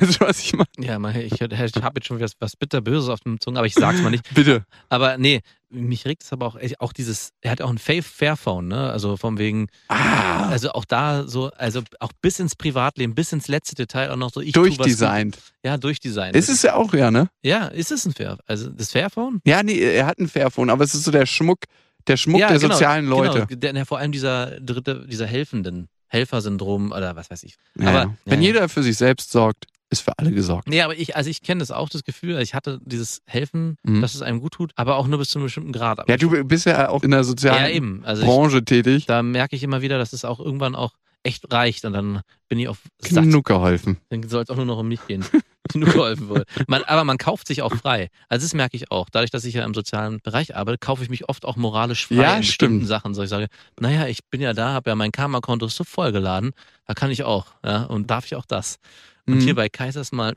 [0.00, 0.68] Weißt du, was ich meine?
[0.78, 1.54] Ja, ich, ich habe
[1.96, 4.24] jetzt schon was, was bitterböses auf dem Zungen, aber ich sag's mal nicht.
[4.34, 4.64] Bitte.
[4.88, 8.68] Aber nee, mich regt es aber auch, auch dieses, er hat auch ein Fa- Fairphone,
[8.68, 8.90] ne?
[8.90, 13.48] Also von wegen, Ah, also auch da so, also auch bis ins Privatleben, bis ins
[13.48, 15.38] letzte Detail auch noch so, ich durchdesignt.
[15.64, 16.36] Ja, durchdesignt.
[16.36, 17.28] Ist es ja auch, ja, ne?
[17.42, 19.40] Ja, ist es ein Fair, also das Fairphone?
[19.46, 21.60] Ja, nee, er hat ein Fairphone, aber es ist so der Schmuck,
[22.06, 23.46] der Schmuck ja, der genau, sozialen Leute.
[23.48, 27.56] Genau, der, vor allem dieser dritte, dieser helfenden Helfersyndrom oder was weiß ich.
[27.78, 28.14] Ja, Aber- ja.
[28.24, 30.68] Wenn ja, jeder für sich selbst sorgt, ist für alle gesorgt.
[30.68, 34.00] Nee, aber ich, also ich kenne das auch, das Gefühl, ich hatte dieses Helfen, Mhm.
[34.00, 36.00] dass es einem gut tut, aber auch nur bis zu einem bestimmten Grad.
[36.00, 38.02] Aber Ja, du bist ja auch in der ja, sozialen eben.
[38.04, 39.06] Also ich, Branche tätig.
[39.06, 42.58] da merke ich immer wieder, dass es auch irgendwann auch echt reicht und dann bin
[42.58, 43.24] ich auf satt.
[43.24, 43.98] Genug geholfen.
[44.08, 45.24] Dann soll es auch nur noch um mich gehen.
[45.72, 46.44] Genug geholfen wurde.
[46.68, 48.10] Man, aber man kauft sich auch frei.
[48.28, 49.08] Also das merke ich auch.
[49.10, 52.16] Dadurch, dass ich ja im sozialen Bereich arbeite, kaufe ich mich oft auch moralisch frei
[52.16, 52.88] Ja, in bestimmten stimmt.
[52.88, 53.14] Sachen.
[53.14, 53.48] So ich sage,
[53.80, 56.52] naja, ich bin ja da, habe ja mein Karma-Konto so vollgeladen,
[56.86, 57.46] da kann ich auch.
[57.64, 58.76] Ja, und darf ich auch das.
[59.26, 59.40] Und Mhm.
[59.40, 60.34] hier bei Kaisers mal.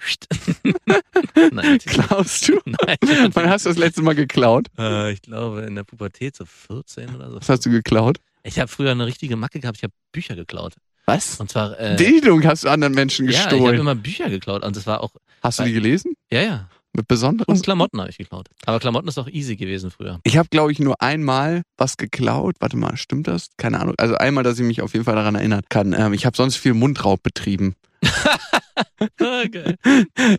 [1.52, 1.78] Nein.
[1.86, 2.60] Klaust du?
[2.66, 2.98] Nein.
[3.34, 4.68] Wann hast du das letzte Mal geklaut?
[4.78, 7.38] Äh, ich glaube in der Pubertät so 14 oder so.
[7.38, 8.18] Was hast du geklaut?
[8.44, 9.78] Ich habe früher eine richtige Macke gehabt.
[9.78, 10.76] Ich habe Bücher geklaut.
[11.08, 11.40] Was?
[11.40, 13.80] Und zwar äh, Bildung hast du anderen Menschen ja, ich habe gestohlen.
[13.80, 16.14] immer Bücher geklaut und das war auch hast du die gelesen?
[16.32, 17.56] ja ja Mit besonderen.
[17.56, 18.50] Und Klamotten habe ich geklaut.
[18.66, 20.20] Aber Klamotten ist auch easy gewesen früher.
[20.24, 22.56] Ich habe, glaube ich, nur einmal was geklaut.
[22.60, 23.50] Warte mal, stimmt das?
[23.58, 23.96] Keine Ahnung.
[23.98, 25.94] Also einmal, dass ich mich auf jeden Fall daran erinnern kann.
[25.94, 27.76] Ähm, ich habe sonst viel Mundraub betrieben.
[29.18, 29.76] Geil.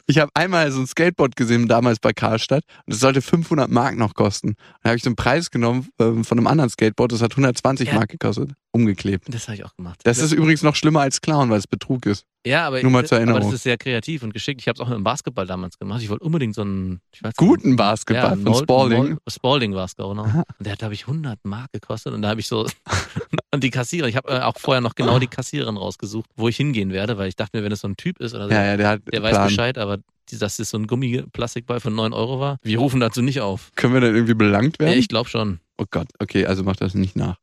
[0.06, 3.96] Ich habe einmal so ein Skateboard gesehen, damals bei Karlstadt, und es sollte 500 Mark
[3.96, 4.54] noch kosten.
[4.82, 7.88] Dann habe ich so einen Preis genommen ähm, von einem anderen Skateboard, das hat 120
[7.88, 7.94] Ja.
[7.94, 8.50] Mark gekostet.
[8.78, 9.26] Umgeklebt.
[9.32, 10.00] Das habe ich auch gemacht.
[10.04, 12.24] Das ist übrigens noch schlimmer als Clown, weil es Betrug ist.
[12.46, 13.50] ja, aber, nur mal zur aber Erinnerung.
[13.50, 14.60] das ist sehr kreativ und geschickt.
[14.60, 16.00] Ich habe es auch mit dem Basketball damals gemacht.
[16.02, 19.18] Ich wollte unbedingt so einen weiß Guten Basketball von Nol- Spalding.
[19.28, 20.22] Spalding war es, genau.
[20.22, 22.14] Und der hat, glaube ich, 100 Mark gekostet.
[22.14, 22.66] Und da habe ich so,
[23.52, 26.56] und die Kassiererin, ich habe äh, auch vorher noch genau die Kassiererin rausgesucht, wo ich
[26.56, 28.64] hingehen werde, weil ich dachte mir, wenn es so ein Typ ist oder so, Ja,
[28.64, 29.48] ja, der der weiß.
[29.48, 29.98] Bescheid, aber
[30.30, 33.70] dass das so ein Gummiplastikball von 9 Euro war, wir rufen dazu nicht auf.
[33.76, 34.98] Können wir dann irgendwie belangt Ja, werden?
[34.98, 35.60] ich glaube schon.
[35.78, 37.36] oh Gott, okay, also mach das nicht nach.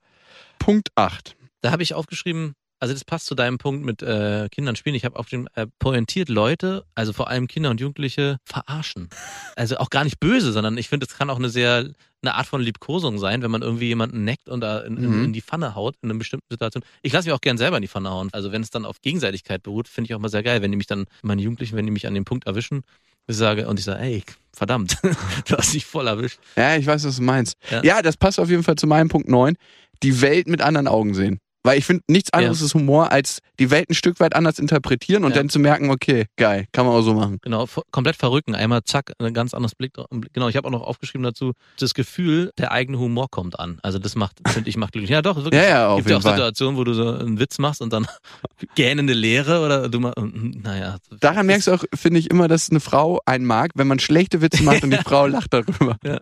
[0.65, 1.35] Punkt 8.
[1.61, 4.95] Da habe ich aufgeschrieben, also das passt zu deinem Punkt mit äh, Kindern spielen.
[4.95, 9.09] Ich habe aufgeschrieben, äh, pointiert Leute, also vor allem Kinder und Jugendliche, verarschen.
[9.55, 11.87] Also auch gar nicht böse, sondern ich finde, es kann auch eine sehr
[12.23, 15.23] eine Art von Liebkosung sein, wenn man irgendwie jemanden neckt und da in, in, Mhm.
[15.25, 16.83] in die Pfanne haut in einer bestimmten Situation.
[17.03, 18.29] Ich lasse mich auch gern selber in die Pfanne hauen.
[18.33, 20.77] Also wenn es dann auf Gegenseitigkeit beruht, finde ich auch mal sehr geil, wenn die
[20.77, 22.81] mich dann, meine Jugendlichen, wenn die mich an dem Punkt erwischen,
[23.27, 24.23] ich sage, und ich sage, ey,
[24.53, 24.97] verdammt,
[25.47, 26.39] du hast dich voll erwischt.
[26.55, 27.55] Ja, ich weiß, was du meinst.
[27.69, 27.83] Ja.
[27.83, 28.01] Ja.
[28.01, 29.55] das passt auf jeden Fall zu meinem Punkt 9.
[30.03, 31.39] Die Welt mit anderen Augen sehen.
[31.63, 35.23] Weil ich finde, nichts anderes ist Humor, als die Welt ein Stück weit anders interpretieren
[35.23, 35.37] und Ja.
[35.37, 37.39] dann zu merken, okay, geil, kann man auch so machen.
[37.41, 38.53] Genau, komplett verrücken.
[38.53, 39.93] Einmal zack, ein ganz anderes Blick.
[40.33, 43.79] Genau, ich habe auch noch aufgeschrieben dazu, das Gefühl, der eigene Humor kommt an.
[43.81, 45.09] Also das macht, finde ich, macht glücklich.
[45.09, 45.59] Ja, doch, wirklich.
[45.59, 46.37] Ja, ja, auf Gibt ja jeden auch Fall.
[46.37, 48.05] Situationen, wo du so einen Witz machst und dann
[48.75, 50.97] gähnende Leere oder du mal, naja.
[51.19, 54.39] Daran merkst du auch, finde ich, immer, dass eine Frau einen mag, wenn man schlechte
[54.43, 55.97] Witze macht und die Frau lacht darüber.
[56.03, 56.19] Ja.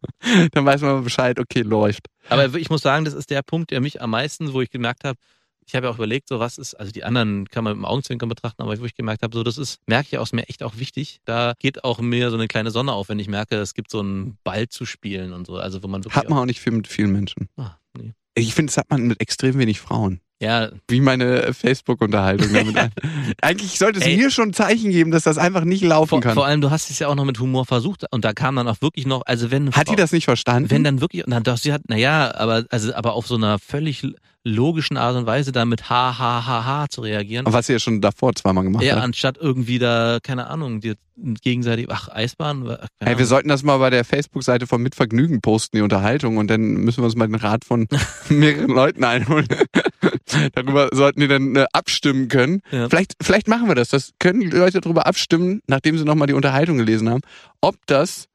[0.53, 2.07] Dann weiß man Bescheid, okay, läuft.
[2.29, 5.03] Aber ich muss sagen, das ist der Punkt, der mich am meisten, wo ich gemerkt
[5.03, 5.17] habe,
[5.65, 7.85] ich habe ja auch überlegt, so was ist, also die anderen kann man mit dem
[7.85, 10.63] Augenzwinkern betrachten, aber wo ich gemerkt habe, so das ist, merke ich aus mir echt
[10.63, 11.19] auch wichtig.
[11.25, 13.99] Da geht auch mir so eine kleine Sonne auf, wenn ich merke, es gibt so
[13.99, 15.55] einen Ball zu spielen und so.
[15.55, 17.49] Also wo man Hat man auch nicht viel mit vielen Menschen.
[17.55, 18.13] Auch, ah, nee.
[18.35, 20.19] Ich finde, das hat man mit extrem wenig Frauen.
[20.43, 22.77] Ja, Wie meine Facebook-Unterhaltung damit.
[22.77, 22.91] an.
[23.41, 24.17] Eigentlich sollte es Ey.
[24.17, 26.33] mir schon ein Zeichen geben, dass das einfach nicht laufen vor, kann.
[26.33, 28.67] vor allem, du hast es ja auch noch mit Humor versucht und da kam dann
[28.67, 30.69] auch wirklich noch, also wenn Hat die das nicht verstanden?
[30.69, 34.03] wenn dann wirklich, na doch, sie hat, naja, aber, also, aber auf so einer völlig
[34.43, 37.45] logischen Art und Weise da mit ha, ha, ha, ha zu reagieren.
[37.49, 39.03] Was sie ja schon davor zweimal gemacht Ja, hat.
[39.03, 43.63] anstatt irgendwie da, keine Ahnung, dir gegenseitig, ach, Eisbahn, ach, keine Ey, wir sollten das
[43.63, 47.27] mal bei der Facebook-Seite von Mitvergnügen posten, die Unterhaltung, und dann müssen wir uns mal
[47.27, 47.87] den Rat von
[48.29, 49.47] mehreren Leuten einholen.
[50.53, 52.61] darüber sollten die dann äh, abstimmen können.
[52.71, 52.89] Ja.
[52.89, 53.89] Vielleicht, vielleicht machen wir das.
[53.89, 57.21] Das können die Leute darüber abstimmen, nachdem sie nochmal die Unterhaltung gelesen haben,
[57.61, 58.25] ob das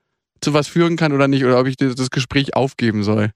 [0.40, 3.30] zu was führen kann oder nicht, oder ob ich das Gespräch aufgeben soll.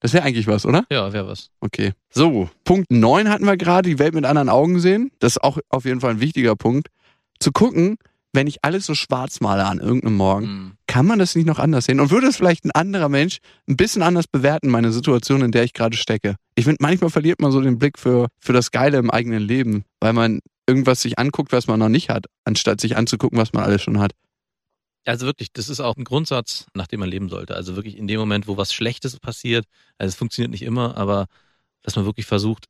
[0.00, 0.84] Das wäre eigentlich was, oder?
[0.90, 1.50] Ja, wäre was.
[1.60, 1.92] Okay.
[2.10, 5.10] So, Punkt 9 hatten wir gerade, die Welt mit anderen Augen sehen.
[5.18, 6.88] Das ist auch auf jeden Fall ein wichtiger Punkt.
[7.40, 7.96] Zu gucken,
[8.32, 10.72] wenn ich alles so schwarz male an irgendeinem Morgen, Hm.
[10.86, 11.98] kann man das nicht noch anders sehen?
[11.98, 15.64] Und würde es vielleicht ein anderer Mensch ein bisschen anders bewerten, meine Situation, in der
[15.64, 16.36] ich gerade stecke?
[16.54, 19.84] Ich finde, manchmal verliert man so den Blick für, für das Geile im eigenen Leben,
[20.00, 23.64] weil man irgendwas sich anguckt, was man noch nicht hat, anstatt sich anzugucken, was man
[23.64, 24.12] alles schon hat.
[25.04, 27.54] Also wirklich, das ist auch ein Grundsatz, nach dem man leben sollte.
[27.54, 29.64] Also wirklich in dem Moment, wo was Schlechtes passiert,
[29.96, 31.26] also es funktioniert nicht immer, aber
[31.82, 32.66] dass man wirklich versucht,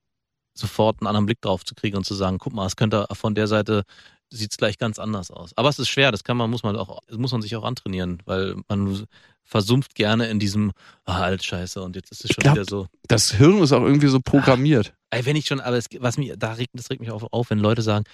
[0.54, 3.34] sofort einen anderen Blick drauf zu kriegen und zu sagen, guck mal, es könnte von
[3.34, 3.84] der Seite
[4.30, 5.56] sieht es gleich ganz anders aus.
[5.56, 7.64] Aber es ist schwer, das kann man, muss man auch, das muss man sich auch
[7.64, 9.06] antrainieren, weil man
[9.42, 10.72] versumpft gerne in diesem,
[11.06, 12.86] ah, alt Scheiße, und jetzt ist es schon glaub- wieder so.
[13.06, 14.92] Das Hirn ist auch irgendwie so programmiert.
[15.10, 17.48] Ey, wenn ich schon, aber es, was mich, da regt, das regt mich auf, auf,
[17.48, 18.04] wenn Leute sagen,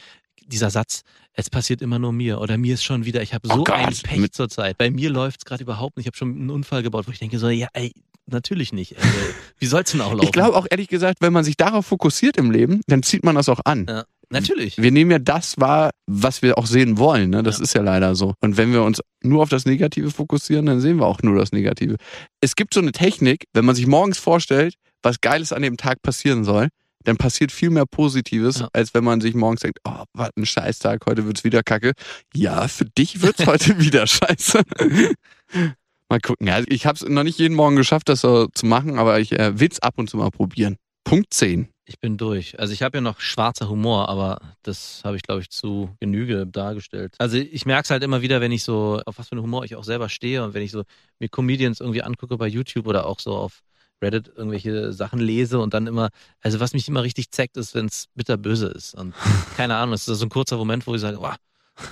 [0.47, 1.03] dieser Satz,
[1.33, 3.75] es passiert immer nur mir oder mir ist schon wieder, ich habe so Oh Gott,
[3.77, 4.79] ein Pech mit- zur Zeit.
[4.79, 6.05] Bei mir läuft es gerade überhaupt nicht.
[6.05, 7.93] Ich habe schon einen Unfall gebaut, wo ich denke so, ja, ey,
[8.27, 8.93] natürlich nicht.
[8.93, 9.03] Ey.
[9.59, 10.25] Wie soll's denn auch laufen?
[10.25, 13.35] Ich glaube auch ehrlich gesagt, wenn man sich darauf fokussiert im Leben, dann zieht man
[13.35, 13.87] das auch an.
[13.89, 14.79] ja, natürlich.
[14.79, 17.31] Wir nehmen ja das wahr, was wir auch sehen wollen.
[17.31, 17.43] Ne?
[17.43, 17.65] Das Ja.
[17.65, 18.35] ist ja leider so.
[18.41, 21.53] Und wenn wir uns nur auf das Negative fokussieren, dann sehen wir auch nur das
[21.53, 21.97] Negative.
[22.41, 26.01] Es gibt so eine Technik, wenn man sich morgens vorstellt, was Geiles an dem Tag
[26.03, 26.69] passieren soll,
[27.05, 28.69] dann passiert viel mehr Positives, Ja.
[28.73, 31.93] als wenn man sich morgens denkt, oh, was ein Scheißtag, heute wird's wieder kacke.
[32.35, 34.63] Ja, für dich wird's heute wieder scheiße.
[36.09, 36.49] mal gucken.
[36.49, 39.33] Also ich habe es noch nicht jeden Morgen geschafft, das so zu machen, aber ich
[39.33, 40.77] äh, will's ab und zu mal probieren.
[41.05, 41.69] Punkt 10.
[41.87, 42.59] Ich bin durch.
[42.59, 46.47] Also ich habe ja noch schwarzer Humor, aber das habe ich, glaube ich, zu Genüge
[46.47, 47.15] dargestellt.
[47.19, 49.65] Also ich merke es halt immer wieder, wenn ich so, auf was für einen Humor
[49.65, 50.85] ich auch selber stehe und wenn ich so
[51.19, 53.61] mir Comedians irgendwie angucke bei YouTube oder auch so auf
[54.05, 57.87] Reddit irgendwelche Sachen lese und dann immer, also was mich immer richtig zeckt, ist, wenn
[57.87, 58.95] es bitterböse ist.
[58.95, 59.15] Und
[59.57, 61.35] keine Ahnung, es ist so ein kurzer Moment, wo ich sage, wow,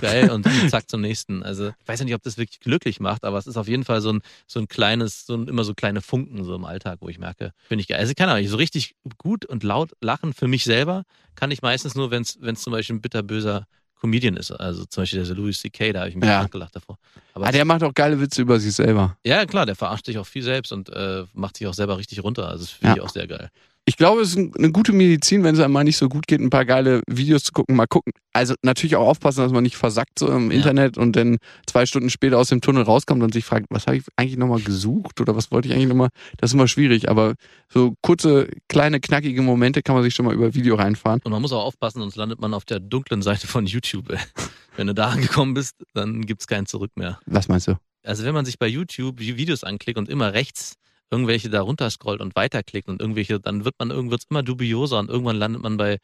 [0.01, 1.43] geil, und zack zum nächsten.
[1.43, 3.83] Also ich weiß ja nicht, ob das wirklich glücklich macht, aber es ist auf jeden
[3.83, 6.99] Fall so ein, so ein kleines, so ein, immer so kleine Funken so im Alltag,
[7.01, 7.99] wo ich merke, finde ich geil.
[7.99, 11.03] Also keine Ahnung, so richtig gut und laut lachen für mich selber
[11.35, 13.67] kann ich meistens nur, wenn es zum Beispiel ein bitterböser
[14.03, 14.51] Comedian ist.
[14.51, 16.45] Also zum Beispiel der Louis C.K., da habe ich mich Ja.
[16.47, 16.97] gelacht davor.
[17.33, 19.17] Aber Ah, der macht auch geile Witze über sich selber.
[19.25, 22.21] ja, klar, der verarscht sich auch viel selbst und äh, macht sich auch selber richtig
[22.21, 22.47] runter.
[22.49, 22.95] Also das finde Ja.
[22.95, 23.49] ich auch sehr geil.
[23.85, 26.25] Ich glaube, es ist ein- eine gute Medizin, wenn es einem mal nicht so gut
[26.25, 28.13] geht, ein paar geile Videos zu gucken, mal gucken.
[28.31, 30.57] Also natürlich auch aufpassen, dass man nicht versackt so im Ja.
[30.57, 33.97] Internet und dann zwei Stunden später aus dem Tunnel rauskommt und sich fragt, was habe
[33.97, 36.09] ich eigentlich nochmal gesucht oder was wollte ich eigentlich nochmal?
[36.37, 37.33] Das ist immer schwierig, aber
[37.67, 41.19] so kurze, kleine, knackige Momente kann man sich schon mal über Video reinfahren.
[41.25, 44.07] Und man muss auch aufpassen, sonst landet man auf der dunklen Seite von YouTube.
[44.77, 47.19] Wenn du da angekommen bist, dann gibt's kein Zurück mehr.
[47.25, 47.75] Was meinst du?
[48.05, 50.75] Also wenn man sich bei YouTube Videos anklickt und immer rechts
[51.13, 55.37] irgendwelche da runterscrollt und weiterklickt und irgendwelche, dann wird man irgendwann immer dubioser und irgendwann
[55.37, 55.99] landet man bei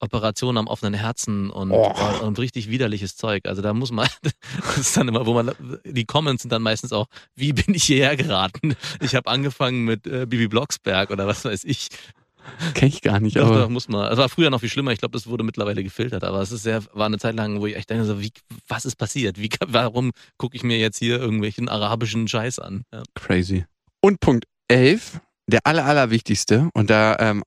[0.00, 1.94] Operationen am offenen Herzen und, Oh.
[2.22, 3.46] und richtig widerliches Zeug.
[3.46, 5.52] Also da muss man, das ist dann immer, wo man,
[5.84, 8.74] die Comments sind dann meistens auch, wie bin ich hierher geraten?
[9.00, 11.88] Ich habe angefangen mit äh, Bibi Blocksberg oder was weiß ich.
[12.74, 14.12] Kenn ich gar nicht, Doch, aber doch, muss man.
[14.12, 14.92] Es war früher noch viel schlimmer.
[14.92, 16.22] Ich glaube, das wurde mittlerweile gefiltert.
[16.24, 18.30] Aber es ist sehr, war eine Zeit lang, wo ich echt denke, so, wie,
[18.68, 19.38] was ist passiert?
[19.40, 22.84] Wie, warum gucke ich mir jetzt hier irgendwelchen arabischen Scheiß an?
[22.92, 23.02] Ja.
[23.14, 23.64] crazy.
[24.06, 27.42] Und Punkt 11, der aller, allerwichtigste, und da ähm,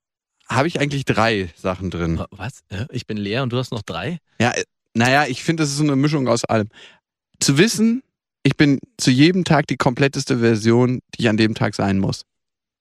[0.50, 2.22] habe ich eigentlich drei Sachen drin.
[2.32, 2.66] Was?
[2.92, 4.18] Ich bin leer und du hast noch drei?
[4.42, 6.68] Ja, äh, naja, ich finde, das ist so eine Mischung aus allem.
[7.40, 8.04] Zu wissen,
[8.44, 12.24] ich bin zu jedem Tag die kompletteste Version, die ich an dem Tag sein muss.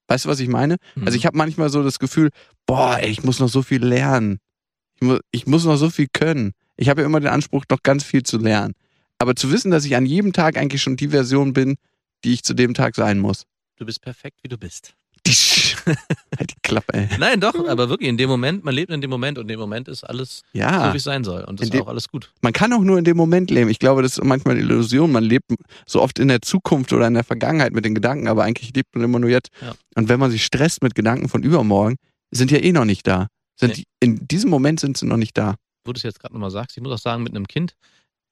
[0.08, 0.78] Weißt du, was ich meine?
[0.96, 1.06] Mhm.
[1.06, 2.30] Also ich habe manchmal so das Gefühl,
[2.66, 4.40] boah, ey, ich muss noch so viel lernen.
[4.96, 6.50] Ich, mu ich muss noch so viel können.
[6.76, 8.74] Ich habe ja immer den Anspruch, noch ganz viel zu lernen.
[9.18, 11.76] Aber zu wissen, dass ich an jedem Tag eigentlich schon die Version bin,
[12.24, 13.44] die ich zu dem Tag sein muss.
[13.78, 14.94] Du bist perfekt, wie du bist.
[15.86, 17.08] halt die Klappe, ey.
[17.18, 19.60] Nein, doch, aber wirklich in dem Moment, man lebt in dem Moment und in dem
[19.60, 20.92] Moment ist alles so, Ja.
[20.92, 21.44] wie es sein soll.
[21.44, 22.32] Und das ist auch alles gut.
[22.40, 23.68] Man kann auch nur in dem Moment leben.
[23.70, 25.12] Ich glaube, das ist manchmal eine Illusion.
[25.12, 25.44] Man lebt
[25.86, 28.94] so oft in der Zukunft oder in der Vergangenheit mit den Gedanken, aber eigentlich lebt
[28.94, 29.50] man immer nur jetzt.
[29.60, 29.74] Ja.
[29.96, 31.96] Und wenn man sich stresst mit Gedanken von übermorgen,
[32.30, 33.26] sind ja eh noch nicht da.
[33.56, 33.74] Sind Nee.
[33.74, 35.56] die, in diesem Moment sind sie noch nicht da.
[35.84, 37.74] Wo du es jetzt gerade nochmal sagst, ich muss auch sagen, mit einem Kind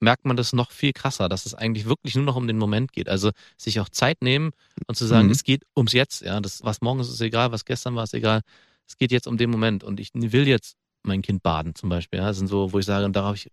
[0.01, 2.93] merkt man das noch viel krasser, dass es eigentlich wirklich nur noch um den Moment
[2.93, 3.09] geht.
[3.09, 4.51] Also sich auch Zeit nehmen
[4.87, 5.33] und zu sagen, Mhm.
[5.33, 6.23] es geht ums Jetzt.
[6.23, 8.43] Ja, das, was morgen ist, ist egal, was gestern war, ist egal.
[8.87, 12.19] Es geht jetzt um den Moment und ich will jetzt mein Kind baden zum Beispiel.
[12.19, 13.51] Ja, das sind so, wo ich sage, darauf ich,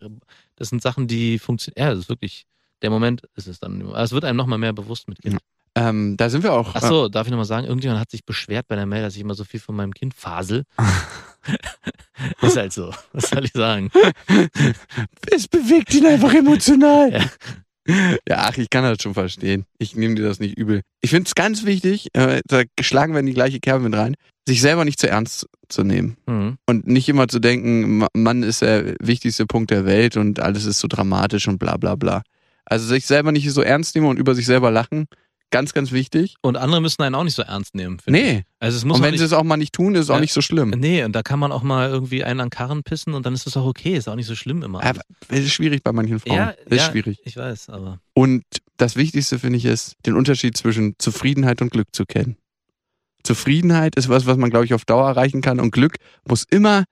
[0.56, 1.82] das sind Sachen, die funktionieren.
[1.88, 2.46] Ja, das ist wirklich
[2.82, 3.82] der Moment ist es dann.
[3.88, 5.40] Also es wird einem nochmal mehr bewusst mit Kind.
[5.76, 6.76] Ähm, da sind wir auch.
[6.76, 9.22] Ach so, darf ich nochmal sagen, irgendjemand hat sich beschwert bei der Mail, dass ich
[9.22, 10.64] immer so viel von meinem Kind fasel.
[12.42, 12.94] ist halt so.
[13.12, 13.90] Was soll ich sagen?
[14.28, 14.48] Äh,
[15.32, 17.12] es bewegt ihn einfach emotional.
[17.12, 17.26] Ja.
[18.30, 19.66] Ja, ach, ich kann das schon verstehen.
[19.78, 20.84] Ich nehme dir das nicht übel.
[21.02, 24.16] Ich finde es ganz wichtig, äh, da schlagen wir in die gleiche Kerbe mit rein,
[24.48, 26.16] sich selber nicht zu ernst zu nehmen.
[26.26, 26.58] Mhm.
[26.66, 30.64] Und nicht immer zu denken, Ma- Mann ist der wichtigste Punkt der Welt und alles
[30.64, 32.22] ist so dramatisch und bla bla bla.
[32.64, 35.08] Also sich selber nicht so ernst nehmen und über sich selber lachen,
[35.54, 36.36] ganz, ganz wichtig.
[36.42, 37.98] Und andere müssen einen auch nicht so ernst nehmen.
[38.06, 38.12] ich.
[38.12, 38.44] Nee.
[38.60, 40.10] Also es muss Und auch wenn nicht, sie es auch mal nicht tun, ist es
[40.10, 40.20] auch Ja.
[40.22, 40.72] nicht so schlimm.
[40.72, 43.46] Nee, und da kann man auch mal irgendwie einen an Karren pissen und dann ist
[43.46, 43.96] das auch okay.
[43.96, 44.84] Ist auch nicht so schlimm immer.
[44.84, 46.36] Aber es ist schwierig bei manchen Frauen.
[46.36, 46.92] Ja, das ist ja.
[46.92, 47.20] schwierig.
[47.24, 48.44] ich weiß, aber Und
[48.78, 52.36] das Wichtigste finde ich ist, den Unterschied zwischen Zufriedenheit und Glück zu kennen.
[53.24, 55.96] Zufriedenheit ist was, was man, glaube ich, auf Dauer erreichen kann und Glück
[56.28, 56.84] muss immer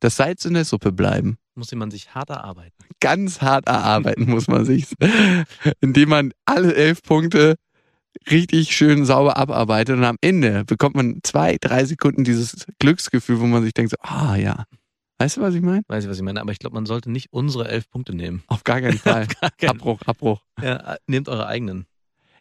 [0.00, 1.36] das Salz in der Suppe bleiben.
[1.54, 2.76] muss man sich hart erarbeiten.
[3.00, 4.86] Ganz hart erarbeiten muss man sich,
[5.80, 7.56] indem man alle elf Punkte
[8.30, 13.46] richtig schön sauber abarbeitet und am Ende bekommt man zwei, drei Sekunden dieses Glücksgefühl, wo
[13.46, 14.64] man sich denkt so, ah ja.
[15.18, 15.82] Weißt du, was ich meine?
[15.86, 16.40] Weiß ich, was ich meine.
[16.40, 18.42] Aber ich glaube, man sollte nicht unsere elf Punkte nehmen.
[18.46, 19.26] Auf gar keinen Fall.
[19.40, 20.40] Gar keinen- Abbruch, Abbruch.
[20.62, 21.84] ja, nehmt eure eigenen.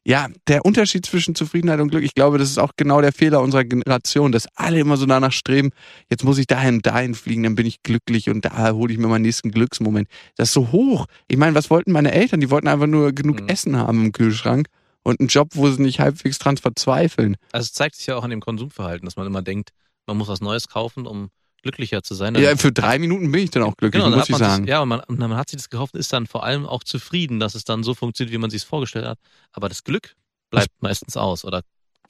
[0.06, 3.42] Ja, der Unterschied zwischen Zufriedenheit und Glück, ich glaube, das ist auch genau der Fehler
[3.42, 5.72] unserer Generation, dass alle immer so danach streben,
[6.10, 8.98] jetzt muss ich dahin und dahin fliegen, dann bin ich glücklich und da hole ich
[8.98, 10.08] mir meinen nächsten Glücksmoment.
[10.38, 11.06] Das ist so hoch.
[11.28, 12.40] Ich meine, was wollten meine Eltern?
[12.40, 13.50] Die wollten einfach nur genug Mhm.
[13.50, 14.68] Essen haben im Kühlschrank
[15.04, 17.36] und einen Job, wo sie nicht halbwegs dran verzweifeln.
[17.52, 19.70] Also es zeigt sich ja auch an dem Konsumverhalten, dass man immer denkt,
[20.08, 21.30] man muss was Neues kaufen, um
[21.62, 22.36] glücklicher zu sein.
[22.36, 24.64] Ja, für drei Minuten bin ich dann auch glücklich, Genau, dann muss ich man sagen.
[24.64, 26.84] sich, ja, und man, man hat sich das gekauft und ist dann vor allem auch
[26.84, 29.20] zufrieden, dass es dann so funktioniert, wie man sich es vorgestellt hat.
[29.52, 30.16] Aber das Glück
[30.52, 31.62] bleibt meistens aus oder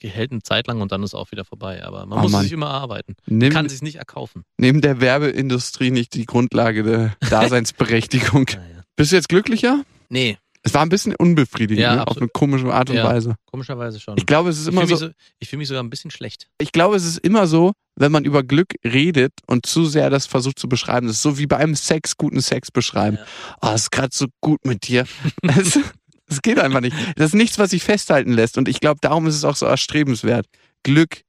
[0.02, 1.84] hält eine Zeit lang und dann ist auch wieder vorbei.
[1.84, 2.42] Aber man Oh muss es Mann.
[2.44, 3.16] sich immer erarbeiten.
[3.26, 4.44] Nimm, Kann sich nicht erkaufen.
[4.56, 8.46] nimm der Werbeindustrie nicht die Grundlage der Daseinsberechtigung.
[8.54, 8.82] Naja.
[8.96, 9.84] Bist du jetzt glücklicher?
[10.08, 12.06] Nee, Es war ein bisschen unbefriedigend, Ja, ne?
[12.06, 13.04] auf eine komische Art und Ja.
[13.04, 13.34] Weise.
[13.46, 14.16] komischerweise schon.
[14.18, 15.88] Ich glaube, es ist ich immer fühle so, mich, so, ich fühl mich sogar ein
[15.90, 16.48] bisschen schlecht.
[16.60, 20.26] ich glaube, es ist immer so, wenn man über Glück redet und zu sehr das
[20.26, 21.06] versucht zu beschreiben.
[21.06, 23.16] Das ist so wie bei einem Sex, guten Sex beschreiben.
[23.16, 23.24] Ja.
[23.62, 25.06] Oh, es ist gerade so gut mit dir.
[25.56, 25.78] Es,
[26.26, 26.94] es geht einfach nicht.
[27.16, 28.56] Das ist nichts, was sich festhalten lässt.
[28.58, 30.46] Und ich glaube, darum ist es auch so erstrebenswert.
[30.84, 31.22] Glück,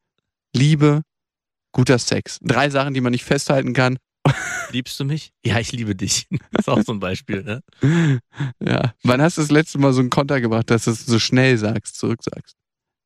[0.56, 1.02] Liebe,
[1.72, 2.38] guter Sex.
[2.42, 3.98] Drei Sachen, die man nicht festhalten kann.
[4.72, 5.32] Liebst du mich?
[5.46, 6.28] Ja, ich liebe dich.
[6.52, 7.44] Das ist auch so ein Beispiel.
[7.44, 8.20] Ne?
[8.64, 8.94] Ja.
[9.04, 11.58] Wann hast du das letzte Mal so einen Konter gebracht, dass du es so schnell
[11.58, 12.56] sagst, zurücksagst?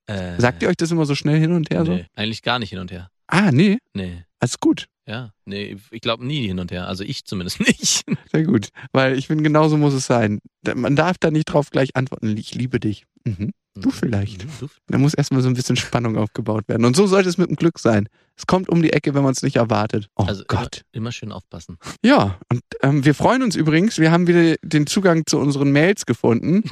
[0.07, 1.93] Äh, Sagt ihr euch das immer so schnell hin und her so?
[1.93, 3.09] Nee, eigentlich gar nicht hin und her.
[3.27, 3.77] Ah, nee.
[3.93, 4.23] Nee.
[4.39, 4.87] Alles gut.
[5.07, 6.87] Ja, nee, ich glaube nie hin und her.
[6.87, 8.03] Also ich zumindest nicht.
[8.31, 10.39] Sehr gut, weil ich finde, genauso muss es sein.
[10.75, 13.05] Man darf da nicht drauf gleich antworten, ich liebe dich.
[13.23, 13.51] Mhm.
[13.75, 14.43] Du vielleicht.
[14.61, 16.85] Du, Da muss erstmal so ein bisschen Spannung aufgebaut werden.
[16.85, 18.07] Und so sollte es mit dem Glück sein.
[18.37, 20.07] Es kommt um die Ecke, wenn man es nicht erwartet.
[20.15, 20.83] Oh also Gott.
[20.91, 21.77] Immer, immer schön aufpassen.
[22.03, 23.97] Ja, und ähm, wir freuen uns übrigens.
[23.99, 26.63] Wir haben wieder den Zugang zu unseren Mails gefunden.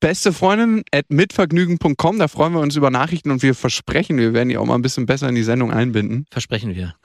[0.00, 2.18] Beste Freundin at mitvergnügen.com.
[2.18, 4.82] Da freuen wir uns über Nachrichten und wir versprechen, wir werden die auch mal ein
[4.82, 6.26] bisschen besser in die Sendung einbinden.
[6.30, 6.94] Versprechen wir.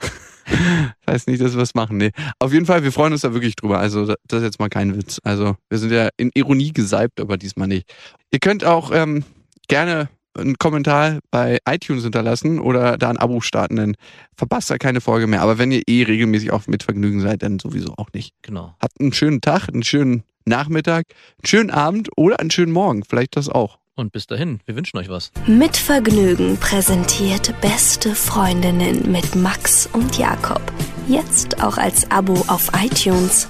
[1.04, 1.96] Das heißt nicht, dass wir es machen.
[1.96, 2.12] Nee.
[2.38, 3.80] Auf jeden Fall, wir freuen uns da wirklich drüber.
[3.80, 5.20] Also, das ist jetzt mal kein Witz.
[5.24, 7.92] Also, wir sind ja in Ironie gesalbt, aber diesmal nicht.
[8.30, 9.24] Ihr könnt auch ähm,
[9.68, 13.94] gerne einen Kommentar bei iTunes hinterlassen oder da ein Abo starten, dann
[14.36, 15.42] verpasst ihr keine Folge mehr.
[15.42, 18.34] Aber wenn ihr eh regelmäßig auf Mitvergnügen seid, dann sowieso auch nicht.
[18.42, 18.74] Genau.
[18.80, 21.06] Habt einen schönen Tag, einen schönen Nachmittag,
[21.38, 23.04] einen schönen Abend oder einen schönen Morgen.
[23.04, 23.78] Vielleicht das auch.
[23.94, 25.32] Und bis dahin, wir wünschen euch was.
[25.46, 30.60] Mit Vergnügen präsentiert Beste Freundinnen mit Max und Jakob.
[31.08, 33.48] Jetzt auch als Abo auf iTunes.